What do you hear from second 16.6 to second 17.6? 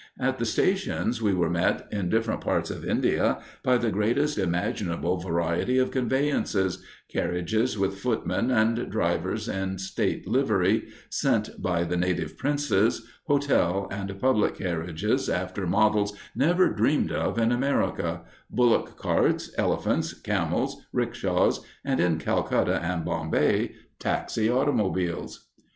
dreamed of in